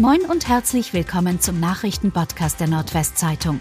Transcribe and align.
Moin 0.00 0.22
und 0.22 0.48
herzlich 0.48 0.94
willkommen 0.94 1.42
zum 1.42 1.60
Nachrichtenpodcast 1.60 2.58
der 2.58 2.68
Nordwestzeitung. 2.68 3.60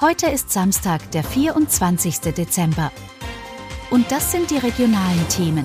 Heute 0.00 0.26
ist 0.26 0.50
Samstag, 0.50 1.12
der 1.12 1.22
24. 1.22 2.18
Dezember. 2.34 2.90
Und 3.92 4.10
das 4.10 4.32
sind 4.32 4.50
die 4.50 4.56
regionalen 4.56 5.28
Themen. 5.28 5.64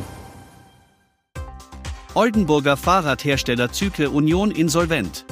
Oldenburger 2.14 2.78
Fahrradhersteller 2.78 3.72
Zykle 3.72 4.12
Union 4.12 4.52
insolvent. 4.52 5.26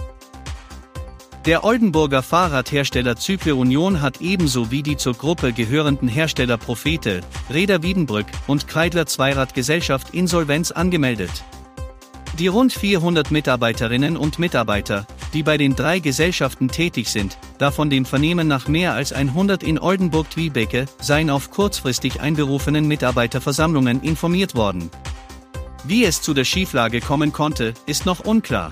Der 1.46 1.64
Oldenburger 1.64 2.24
Fahrradhersteller 2.24 3.18
Zykle 3.18 3.54
Union 3.54 4.02
hat 4.02 4.22
ebenso 4.22 4.72
wie 4.72 4.82
die 4.82 4.98
zur 4.98 5.14
Gruppe 5.14 5.54
gehörenden 5.54 6.08
Hersteller 6.08 6.58
Prophete, 6.58 7.22
Räder 7.52 7.84
Wiedenbrück 7.84 8.26
und 8.48 8.68
Kreidler 8.68 9.06
Zweiradgesellschaft 9.06 10.16
Insolvenz 10.16 10.72
angemeldet. 10.72 11.44
Die 12.42 12.48
rund 12.48 12.74
400 12.74 13.30
Mitarbeiterinnen 13.30 14.18
und 14.18 14.40
Mitarbeiter, 14.40 15.06
die 15.32 15.44
bei 15.44 15.58
den 15.58 15.76
drei 15.76 16.00
Gesellschaften 16.00 16.70
tätig 16.70 17.08
sind, 17.10 17.38
davon 17.60 17.92
dem 17.92 18.04
Vernehmen 18.04 18.48
nach 18.48 18.68
mehr 18.68 18.96
als 18.96 19.14
100 19.14 19.62
in 19.62 19.78
Oldenburg-Twiebecke, 19.78 20.88
seien 21.00 21.30
auf 21.30 21.52
kurzfristig 21.52 22.20
einberufenen 22.20 22.88
Mitarbeiterversammlungen 22.88 24.02
informiert 24.02 24.56
worden. 24.56 24.90
Wie 25.84 26.04
es 26.04 26.24
zu 26.24 26.34
der 26.34 26.44
Schieflage 26.46 27.00
kommen 27.00 27.32
konnte, 27.32 27.76
ist 27.86 28.08
noch 28.08 28.22
unklar. 28.22 28.72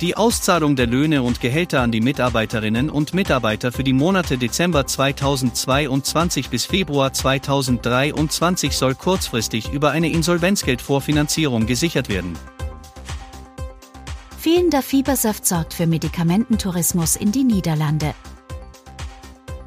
Die 0.00 0.16
Auszahlung 0.16 0.74
der 0.74 0.88
Löhne 0.88 1.22
und 1.22 1.40
Gehälter 1.40 1.80
an 1.80 1.92
die 1.92 2.00
Mitarbeiterinnen 2.00 2.90
und 2.90 3.14
Mitarbeiter 3.14 3.70
für 3.70 3.84
die 3.84 3.92
Monate 3.92 4.36
Dezember 4.36 4.84
2022 4.84 6.48
bis 6.50 6.66
Februar 6.66 7.12
2023 7.12 8.76
soll 8.76 8.96
kurzfristig 8.96 9.72
über 9.72 9.92
eine 9.92 10.10
Insolvenzgeldvorfinanzierung 10.10 11.66
gesichert 11.66 12.08
werden. 12.08 12.36
Fehlender 14.44 14.82
Fiebersaft 14.82 15.46
sorgt 15.46 15.72
für 15.72 15.86
Medikamententourismus 15.86 17.16
in 17.16 17.32
die 17.32 17.44
Niederlande. 17.44 18.14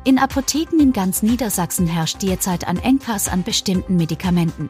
In 0.03 0.20
Apotheken 0.20 0.80
in 0.80 0.94
ganz 0.94 1.23
Niedersachsen 1.23 1.88
herrscht 1.88 2.22
derzeit 2.22 2.67
ein 2.67 2.78
Engpass 2.78 3.28
an 3.28 3.42
bestimmten 3.42 3.95
Medikamenten. 3.95 4.70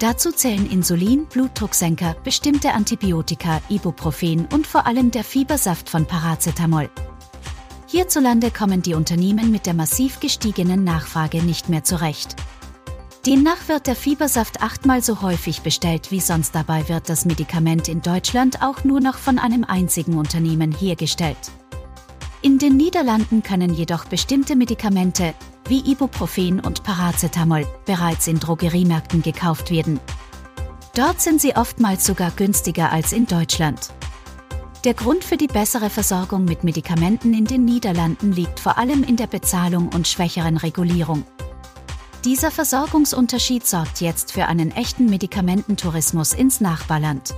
Dazu 0.00 0.32
zählen 0.32 0.68
Insulin, 0.68 1.26
Blutdrucksenker, 1.26 2.16
bestimmte 2.24 2.72
Antibiotika, 2.72 3.60
Ibuprofen 3.68 4.48
und 4.52 4.66
vor 4.66 4.84
allem 4.84 5.12
der 5.12 5.22
Fiebersaft 5.22 5.88
von 5.88 6.06
Paracetamol. 6.06 6.90
Hierzulande 7.86 8.50
kommen 8.50 8.82
die 8.82 8.94
Unternehmen 8.94 9.52
mit 9.52 9.66
der 9.66 9.74
massiv 9.74 10.18
gestiegenen 10.18 10.82
Nachfrage 10.82 11.40
nicht 11.40 11.68
mehr 11.68 11.84
zurecht. 11.84 12.34
Demnach 13.26 13.68
wird 13.68 13.86
der 13.86 13.96
Fiebersaft 13.96 14.60
achtmal 14.60 15.02
so 15.02 15.22
häufig 15.22 15.62
bestellt 15.62 16.10
wie 16.10 16.20
sonst. 16.20 16.54
Dabei 16.54 16.86
wird 16.90 17.08
das 17.08 17.24
Medikament 17.24 17.88
in 17.88 18.02
Deutschland 18.02 18.60
auch 18.60 18.84
nur 18.84 19.00
noch 19.00 19.16
von 19.16 19.38
einem 19.38 19.64
einzigen 19.64 20.18
Unternehmen 20.18 20.72
hergestellt. 20.72 21.38
In 22.42 22.58
den 22.58 22.76
Niederlanden 22.76 23.42
können 23.42 23.72
jedoch 23.72 24.04
bestimmte 24.04 24.56
Medikamente, 24.56 25.32
wie 25.66 25.90
Ibuprofen 25.90 26.60
und 26.60 26.82
Paracetamol, 26.82 27.66
bereits 27.86 28.26
in 28.26 28.38
Drogeriemärkten 28.38 29.22
gekauft 29.22 29.70
werden. 29.70 30.00
Dort 30.94 31.22
sind 31.22 31.40
sie 31.40 31.56
oftmals 31.56 32.04
sogar 32.04 32.30
günstiger 32.30 32.92
als 32.92 33.12
in 33.12 33.26
Deutschland. 33.26 33.88
Der 34.84 34.92
Grund 34.92 35.24
für 35.24 35.38
die 35.38 35.46
bessere 35.46 35.88
Versorgung 35.88 36.44
mit 36.44 36.62
Medikamenten 36.62 37.32
in 37.32 37.46
den 37.46 37.64
Niederlanden 37.64 38.32
liegt 38.32 38.60
vor 38.60 38.76
allem 38.76 39.02
in 39.02 39.16
der 39.16 39.28
Bezahlung 39.28 39.88
und 39.94 40.06
schwächeren 40.06 40.58
Regulierung. 40.58 41.24
Dieser 42.24 42.50
Versorgungsunterschied 42.50 43.66
sorgt 43.66 44.00
jetzt 44.00 44.32
für 44.32 44.46
einen 44.46 44.70
echten 44.70 45.10
Medikamententourismus 45.10 46.32
ins 46.32 46.58
Nachbarland. 46.62 47.34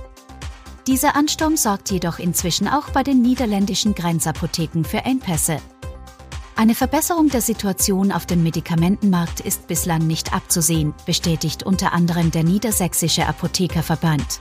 Dieser 0.87 1.17
Ansturm 1.17 1.57
sorgt 1.57 1.91
jedoch 1.91 2.19
inzwischen 2.19 2.69
auch 2.69 2.89
bei 2.91 3.03
den 3.03 3.21
niederländischen 3.21 3.95
Grenzapotheken 3.95 4.85
für 4.85 4.99
Engpässe. 4.99 5.57
Eine 6.55 6.73
Verbesserung 6.73 7.27
der 7.27 7.41
Situation 7.41 8.13
auf 8.13 8.25
dem 8.25 8.43
Medikamentenmarkt 8.43 9.41
ist 9.41 9.67
bislang 9.67 10.07
nicht 10.07 10.33
abzusehen, 10.33 10.93
bestätigt 11.05 11.63
unter 11.63 11.91
anderem 11.91 12.31
der 12.31 12.45
Niedersächsische 12.45 13.27
Apothekerverband. 13.27 14.39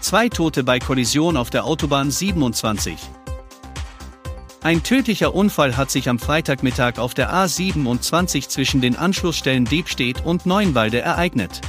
Zwei 0.00 0.28
Tote 0.28 0.62
bei 0.62 0.78
Kollision 0.78 1.36
auf 1.36 1.50
der 1.50 1.64
Autobahn 1.64 2.12
27. 2.12 2.96
Ein 4.64 4.82
tödlicher 4.82 5.34
Unfall 5.34 5.76
hat 5.76 5.90
sich 5.90 6.08
am 6.08 6.18
Freitagmittag 6.18 6.98
auf 6.98 7.12
der 7.12 7.34
A27 7.34 8.48
zwischen 8.48 8.80
den 8.80 8.96
Anschlussstellen 8.96 9.66
Debstedt 9.66 10.24
und 10.24 10.46
Neuenwalde 10.46 11.02
ereignet. 11.02 11.60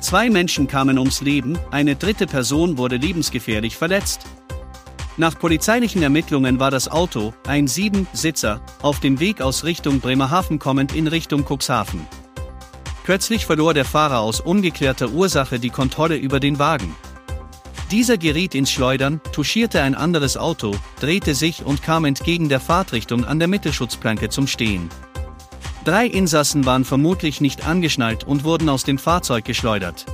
Zwei 0.00 0.28
Menschen 0.28 0.66
kamen 0.66 0.98
ums 0.98 1.20
Leben, 1.20 1.56
eine 1.70 1.94
dritte 1.94 2.26
Person 2.26 2.78
wurde 2.78 2.96
lebensgefährlich 2.96 3.76
verletzt. 3.76 4.22
Nach 5.18 5.38
polizeilichen 5.38 6.02
Ermittlungen 6.02 6.58
war 6.58 6.72
das 6.72 6.88
Auto, 6.88 7.32
ein 7.46 7.68
Sieben-Sitzer, 7.68 8.60
auf 8.82 8.98
dem 8.98 9.20
Weg 9.20 9.40
aus 9.40 9.62
Richtung 9.62 10.00
Bremerhaven 10.00 10.58
kommend 10.58 10.92
in 10.96 11.06
Richtung 11.06 11.44
Cuxhaven. 11.44 12.08
Plötzlich 13.04 13.46
verlor 13.46 13.72
der 13.72 13.84
Fahrer 13.84 14.18
aus 14.18 14.40
ungeklärter 14.40 15.10
Ursache 15.10 15.60
die 15.60 15.70
Kontrolle 15.70 16.16
über 16.16 16.40
den 16.40 16.58
Wagen. 16.58 16.92
Dieser 17.90 18.18
geriet 18.18 18.54
ins 18.54 18.70
Schleudern, 18.70 19.20
touchierte 19.32 19.82
ein 19.82 19.96
anderes 19.96 20.36
Auto, 20.36 20.76
drehte 21.00 21.34
sich 21.34 21.64
und 21.64 21.82
kam 21.82 22.04
entgegen 22.04 22.48
der 22.48 22.60
Fahrtrichtung 22.60 23.24
an 23.24 23.40
der 23.40 23.48
Mittelschutzplanke 23.48 24.28
zum 24.28 24.46
Stehen. 24.46 24.88
Drei 25.84 26.06
Insassen 26.06 26.66
waren 26.66 26.84
vermutlich 26.84 27.40
nicht 27.40 27.66
angeschnallt 27.66 28.22
und 28.22 28.44
wurden 28.44 28.68
aus 28.68 28.84
dem 28.84 28.96
Fahrzeug 28.96 29.44
geschleudert. 29.44 30.06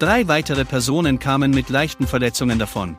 Drei 0.00 0.26
weitere 0.26 0.64
Personen 0.64 1.20
kamen 1.20 1.52
mit 1.52 1.68
leichten 1.68 2.08
Verletzungen 2.08 2.58
davon. 2.58 2.96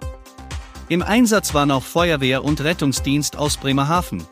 Im 0.88 1.02
Einsatz 1.02 1.54
waren 1.54 1.72
auch 1.72 1.84
Feuerwehr 1.84 2.46
und 2.46 2.62
Rettungsdienst 2.62 3.36
aus 3.36 3.58
Bremerhaven. 3.58 4.24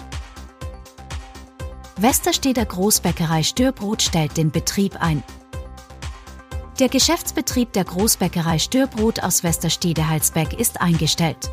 Westersteder 1.97 2.64
Großbäckerei 2.64 3.44
Störbrot 3.44 4.03
stellt 4.03 4.38
den 4.38 4.52
Betrieb 4.52 4.96
ein. 5.02 5.22
Der 6.79 6.88
Geschäftsbetrieb 6.88 7.73
der 7.73 7.84
Großbäckerei 7.84 8.57
Störbrot 8.57 9.22
aus 9.22 9.44
Westerstede-Halsbeck 9.44 10.57
ist 10.57 10.79
eingestellt. 10.79 11.51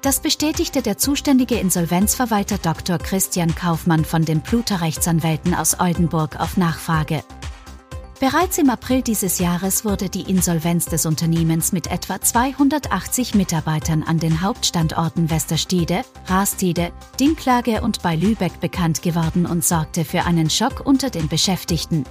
Das 0.00 0.18
bestätigte 0.18 0.82
der 0.82 0.98
zuständige 0.98 1.60
Insolvenzverwalter 1.60 2.58
Dr. 2.58 2.98
Christian 2.98 3.54
Kaufmann 3.54 4.04
von 4.04 4.24
den 4.24 4.40
Pluter-Rechtsanwälten 4.40 5.54
aus 5.54 5.78
Oldenburg 5.78 6.40
auf 6.40 6.56
Nachfrage. 6.56 7.22
Bereits 8.18 8.58
im 8.58 8.68
April 8.68 9.02
dieses 9.02 9.38
Jahres 9.38 9.84
wurde 9.84 10.08
die 10.08 10.28
Insolvenz 10.28 10.86
des 10.86 11.06
Unternehmens 11.06 11.70
mit 11.70 11.86
etwa 11.86 12.20
280 12.20 13.36
Mitarbeitern 13.36 14.02
an 14.02 14.18
den 14.18 14.42
Hauptstandorten 14.42 15.30
Westerstede, 15.30 16.02
Rastede, 16.26 16.90
Dinklage 17.20 17.80
und 17.80 18.02
bei 18.02 18.16
Lübeck 18.16 18.58
bekannt 18.58 19.02
geworden 19.02 19.46
und 19.46 19.64
sorgte 19.64 20.04
für 20.04 20.24
einen 20.24 20.50
Schock 20.50 20.84
unter 20.84 21.10
den 21.10 21.28
Beschäftigten. 21.28 22.04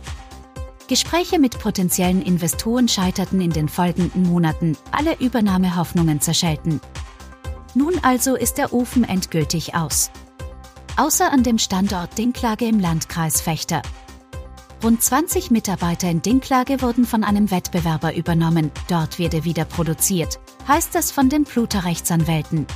Gespräche 0.92 1.40
mit 1.40 1.58
potenziellen 1.58 2.22
Investoren 2.22 2.90
scheiterten 2.90 3.40
in 3.40 3.52
den 3.52 3.70
folgenden 3.70 4.24
Monaten, 4.24 4.76
alle 4.92 5.18
Übernahmehoffnungen 5.22 6.20
zerschellten. 6.20 6.82
Nun 7.74 7.94
also 8.02 8.36
ist 8.36 8.58
der 8.58 8.74
Ofen 8.74 9.06
endgültig 9.06 9.74
aus. 9.74 10.12
Außer 10.98 11.32
an 11.32 11.44
dem 11.44 11.60
Standort 11.60 12.18
Dinklage 12.18 12.66
im 12.66 12.82
Landkreis 12.82 13.40
Fechter. 13.40 13.84
Rund 14.84 15.02
20 15.02 15.50
Mitarbeiter 15.50 16.10
in 16.10 16.22
Dinklage 16.22 16.82
wurden 16.82 17.06
von 17.06 17.24
einem 17.24 17.52
Wettbewerber 17.52 18.14
übernommen, 18.14 18.70
dort 18.90 19.18
werde 19.18 19.46
wieder 19.46 19.64
produziert, 19.64 20.42
heißt 20.68 20.94
es 20.98 21.10
von 21.10 21.30
den 21.30 21.46
Pluter-Rechtsanwälten. 21.46 22.68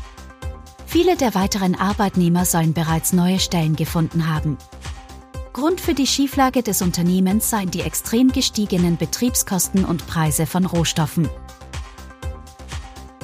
Viele 0.86 1.18
der 1.18 1.36
weiteren 1.36 1.76
Arbeitnehmer 1.76 2.46
sollen 2.46 2.72
bereits 2.72 3.12
neue 3.12 3.42
Stellen 3.42 3.76
gefunden 3.76 4.34
haben. 4.34 4.58
Grund 5.56 5.80
für 5.80 5.94
die 5.94 6.06
Schieflage 6.06 6.63
des 6.63 6.81
Unternehmens 6.81 7.50
seien 7.50 7.72
die 7.72 7.80
extrem 7.80 8.30
gestiegenen 8.30 8.98
Betriebskosten 8.98 9.86
und 9.86 10.06
Preise 10.06 10.46
von 10.46 10.66
Rohstoffen. 10.66 11.30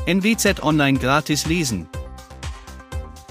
NWZ 0.06 0.64
Online 0.64 0.98
gratis 0.98 1.46
lesen. 1.46 1.90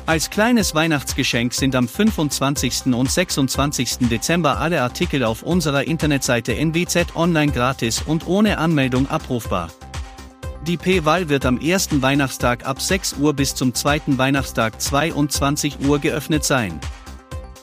Als 0.05 0.29
kleines 0.29 0.75
Weihnachtsgeschenk 0.75 1.55
sind 1.55 1.77
am 1.77 1.89
25. 1.89 2.93
und 2.93 3.11
26. 3.11 4.11
Dezember 4.11 4.59
alle 4.59 4.83
Artikel 4.83 5.25
auf 5.25 5.45
unserer 5.45 5.85
Internetseite 5.85 6.55
NWZ 6.55 7.17
Online 7.17 7.53
gratis 7.53 8.03
und 8.03 8.27
ohne 8.27 8.59
Anmeldung 8.59 9.09
abrufbar. 9.09 9.71
Die 10.67 10.77
P-Wahl 10.77 11.31
wird 11.31 11.47
am 11.47 11.59
ersten 11.59 12.03
Weihnachtstag 12.03 12.67
ab 12.67 12.83
6 12.83 13.15
Uhr 13.15 13.33
bis 13.33 13.55
zum 13.55 13.73
zweiten 13.73 14.19
Weihnachtstag 14.19 14.79
22 14.79 15.81
Uhr 15.87 16.01
geöffnet 16.01 16.45
sein. 16.45 16.79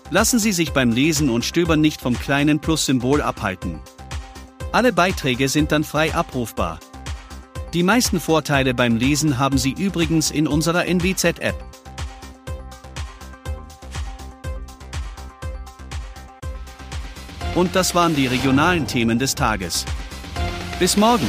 Lassen 0.10 0.40
Sie 0.40 0.54
sich 0.54 0.72
beim 0.72 0.92
Lesen 0.92 1.30
und 1.30 1.44
Stöbern 1.44 1.82
nicht 1.82 2.00
vom 2.00 2.18
kleinen 2.18 2.60
Plus-Symbol 2.60 3.22
abhalten. 3.22 3.82
Alle 4.72 4.94
Beiträge 4.94 5.50
sind 5.50 5.74
dann 5.74 5.84
frei 5.84 6.14
abrufbar. 6.16 6.80
Die 7.74 7.84
meisten 7.84 8.22
Vorteile 8.22 8.74
beim 8.74 8.96
Lesen 8.96 9.38
haben 9.38 9.58
Sie 9.58 9.72
übrigens 9.72 10.32
in 10.32 10.48
unserer 10.48 10.86
NWZ-App. 10.86 11.56
Und 17.56 17.76
das 17.76 17.94
waren 17.94 18.16
die 18.16 18.28
regionalen 18.28 18.88
Themen 18.88 19.20
des 19.20 19.36
Tages. 19.36 19.84
Bis 20.80 20.96
morgen! 20.96 21.28